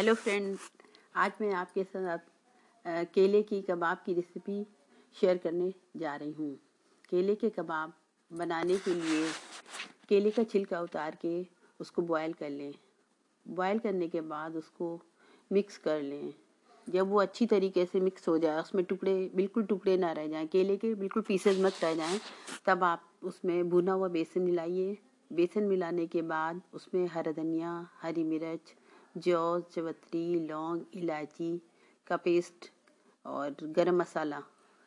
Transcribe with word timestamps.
Hello 0.00 0.12
friends 0.14 0.70
आज 1.14 1.32
मैं 1.40 1.52
आपके 1.54 1.82
साथ 1.84 2.18
केले 3.14 3.42
की 3.42 3.60
कबाब 3.62 3.98
की 4.06 4.12
रेसिपी 4.14 4.62
शेयर 5.16 5.38
करने 5.38 5.72
जा 5.96 6.14
रही 6.16 6.32
हूँ। 6.32 6.54
केले 7.10 7.34
के 7.34 7.50
कबाब 7.50 7.92
बनाने 8.30 8.76
के 8.76 8.94
लिए 8.94 9.26
केले 10.08 10.30
का 10.30 10.44
छिलका 10.44 10.80
उतार 10.80 11.18
के 11.24 11.34
उसको 11.80 12.02
बॉयल 12.02 12.32
कर 12.32 12.50
लें। 12.50 12.72
बॉयल 13.46 13.78
करने 13.78 14.08
के 14.08 14.20
बाद 14.20 14.56
उसको 14.56 15.00
मिक्स 15.50 15.78
कर 15.78 16.02
लें। 16.02 16.32
जब 16.86 17.10
वो 17.10 17.20
अच्छी 17.20 17.46
तरीके 17.46 17.86
से 17.86 18.00
मिक्स 18.00 18.28
हो 18.28 18.38
जाए, 18.38 18.60
उसमें 18.60 18.84
टुकड़े, 18.84 19.30
बिल्कुल 19.34 19.64
टुकड़े 19.64 19.96
ना 19.96 20.12
रह 20.12 20.26
जाएँ, 20.26 20.46
केले 20.46 20.76
के 20.76 20.94
बिल्कुल 20.94 21.22
पीसेज 21.22 21.62
मत 21.62 21.84
रह 21.84 21.94
जाएँ, 21.94 22.20
तब 22.66 22.84
आप 22.84 23.08
उसमें 23.22 23.68
भुना 23.68 23.92
हुआ 23.92 24.08
बेसन 24.08 24.40
मिलाइए। 24.40 24.98
बेसन 25.30 25.62
मिलाने 25.62 26.06
के 26.06 26.22
बाद 26.22 26.60
उसमें 26.74 27.06
हरा 27.06 27.32
धनिया, 27.32 27.88
हरी 28.00 28.24
मिर्च 28.24 28.74
जौ, 29.14 29.60
चवत्री, 29.72 30.38
लौंग, 30.40 30.82
इलायची 30.94 31.56
का 32.06 32.16
पेस्ट 32.16 32.70
और 33.24 33.56
गरम 33.76 33.96
मसाला 33.96 34.42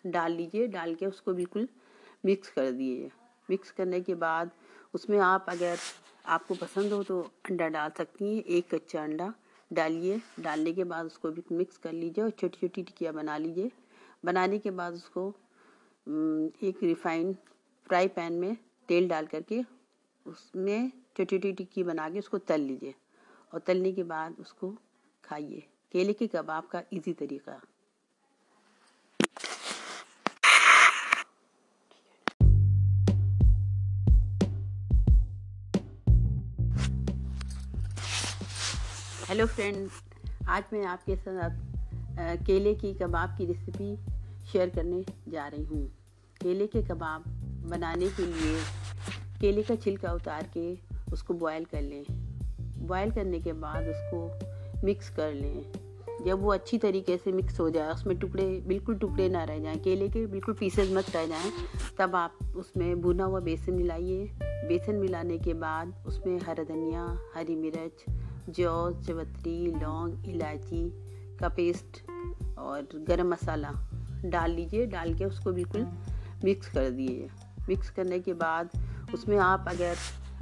डाल 0.05 0.31
लीजिए। 0.31 0.67
डाल 0.67 0.95
के 0.95 1.05
उसको 1.05 1.33
बिल्कुल 1.33 1.67
मिक्स 2.25 2.49
कर 2.49 2.71
दीजिए। 2.71 3.11
मिक्स 3.49 3.71
करने 3.71 4.01
के 4.01 4.15
बाद 4.15 4.51
उसमें 4.93 5.17
आप 5.19 5.45
अगर 5.49 5.77
आपको 6.25 6.55
पसंद 6.55 6.93
हो 6.93 7.03
तो 7.03 7.21
अंडा 7.49 7.67
डाल 7.69 7.89
सकती 7.97 8.35
हैं। 8.35 8.43
एक 8.43 8.73
कच्चा 8.73 9.03
अंडा 9.03 9.33
डालिए। 9.71 10.21
डालने 10.39 10.73
के 10.73 10.83
बाद 10.83 11.05
उसको 11.05 11.29
भी 11.31 11.43
मिक्स 11.51 11.77
कर 11.77 11.93
लीजिए 11.93 12.23
और 12.23 12.29
छोटी 12.29 12.57
छोटी 12.59 12.83
टिक्कियाँ 12.83 13.13
बना 13.13 13.37
लीजिए। 13.37 13.71
बनाने 14.25 14.59
के 14.59 14.71
बाद 14.71 14.93
उसको 14.93 15.27
एक 16.67 16.79
रिफाइंड 16.83 17.35
फ्राई 17.87 18.07
पैन 18.07 18.33
में 18.33 18.55
तेल 18.89 19.07
डाल 19.09 19.25
करके 19.25 19.61
उसमें 20.25 20.89
छोटी 20.89 21.25
छोटी 21.25 21.51
टिक्की 21.53 21.83
बना 21.83 22.09
के 22.09 22.19
उसको 22.19 22.37
तल 22.39 22.61
लीजिए। 22.61 22.93
और 23.53 23.59
तलने 23.59 23.91
के 23.91 24.03
बाद 24.03 24.35
उसको 24.39 24.69
खाइए। 25.23 25.63
केले 25.91 26.13
के 26.13 26.27
कबाब 26.27 26.67
का 26.71 26.81
इजी 26.93 27.13
तरीका। 27.13 27.59
हेलो 39.29 39.45
फ्रेंड्स 39.47 40.01
आज 40.47 40.63
मैं 40.73 40.85
आपके 40.85 41.15
साथ 41.15 42.45
केले 42.45 42.73
की 42.75 42.93
कबाब 42.93 43.37
की 43.37 43.45
रेसिपी 43.45 43.95
शेयर 44.51 44.69
करने 44.69 45.03
जा 45.29 45.47
रही 45.47 45.63
हूँ। 45.63 45.85
केले 46.41 46.67
के 46.67 46.81
कबाब 46.83 47.23
बनाने 47.69 48.09
के 48.09 48.25
लिए 48.25 48.59
केले 49.41 49.63
का 49.63 49.75
छिलका 49.75 50.13
उतार 50.13 50.49
के 50.57 50.77
उसको 51.13 51.33
बॉयल 51.33 51.65
कर 51.65 51.81
लें। 51.81 52.03
बॉयल 52.83 53.11
करने 53.11 53.39
के 53.39 53.53
बाद 53.53 53.87
उसको 53.87 54.39
मिक्स 54.83 55.09
कर 55.09 55.33
लें। 55.33 55.71
जब 56.25 56.41
वो 56.41 56.53
अच्छी 56.53 56.77
तरीके 56.77 57.17
से 57.17 57.31
मिक्स 57.31 57.59
हो 57.59 57.69
जाए, 57.69 57.91
उसमें 57.91 58.17
टुकड़े, 58.19 58.63
बिल्कुल 58.67 58.95
टुकड़े 58.95 59.29
ना 59.29 59.43
रह 59.43 59.59
जाएँ, 59.59 59.77
केले 59.77 60.09
के 60.09 60.25
बिल्कुल 60.25 60.55
पीसेज 60.55 60.93
मत 60.93 61.15
रह 61.15 61.25
जाएँ, 61.25 61.51
तब 61.99 62.15
आप 62.15 62.37
उसमें 62.55 63.01
भुना 63.01 63.23
हुआ 63.23 63.39
बेसन 63.39 63.73
मिलाइए। 63.73 64.31
बेसन 64.41 64.95
मिलाने 64.95 65.37
के 65.37 65.53
बाद 65.53 66.03
उसमें 66.07 66.39
हरा 66.39 66.63
धनिया, 66.63 67.19
हरी 67.35 67.55
मिर्च 67.55 68.05
जौ 68.49 68.91
चवत्री 68.91 69.65
लौंग, 69.67 70.29
इलायची 70.29 70.89
का 71.37 71.49
पेस्ट 71.49 72.01
और 72.57 72.87
गरम 73.07 73.27
मसाला 73.27 73.71
डाल 74.25 74.51
लीजिए। 74.51 74.85
डाल 74.85 75.13
के 75.13 75.25
उसको 75.25 75.51
बिल्कुल 75.51 75.87
मिक्स 76.43 76.73
कर 76.73 76.89
दिए। 76.89 77.29
मिक्स 77.69 77.89
करने 77.89 78.19
के 78.19 78.33
बाद 78.33 78.69
उसमें 79.13 79.37
आप 79.37 79.65
अगर 79.67 79.95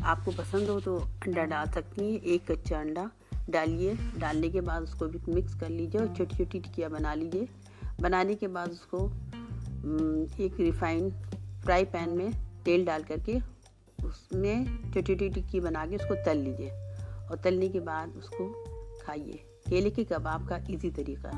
आपको 0.03 0.31
पसंद 0.31 0.69
हो 0.69 0.79
तो 0.79 0.97
अंडा 0.97 1.43
डाल 1.45 1.69
सकती 1.71 2.05
हैं। 2.05 2.21
एक 2.23 2.51
कच्चा 2.51 2.79
अंडा 2.79 3.09
डालिए। 3.49 3.93
डालने 4.17 4.49
के 4.49 4.61
बाद 4.61 4.83
उसको 4.83 5.07
भी 5.07 5.19
मिक्स 5.33 5.53
कर 5.59 5.69
लीजिए 5.69 6.01
और 6.01 6.07
छोटी 6.07 6.37
छोटी 6.37 6.59
टिक्कियाँ 6.59 6.89
बना 6.91 7.13
लीजिए। 7.13 7.47
बनाने 8.01 8.35
के 8.35 8.47
बाद 8.47 8.69
उसको 8.69 9.05
एक 10.43 10.59
रिफाइंड 10.59 11.11
फ्राई 11.63 11.85
पैन 11.85 12.09
में 12.09 12.31
तेल 12.65 12.85
डाल 12.85 13.03
करके 13.03 13.39
उसमें 14.05 14.65
छोटी 14.83 15.01
छोटी 15.03 15.29
टिक्की 15.29 15.59
बना 15.59 15.85
के 15.85 15.95
उसको 15.95 16.15
तल 16.25 16.37
लीजिए 16.37 16.69
और 16.69 17.41
तलने 17.43 17.67
के 17.69 17.79
बाद 17.79 18.15
उसको 18.17 18.47
खाइए। 19.01 19.39
केले 19.69 19.89
के 19.89 20.03
कबाब 20.03 20.47
का 20.47 20.57
इजी 20.69 20.89
तरीका। 20.91 21.31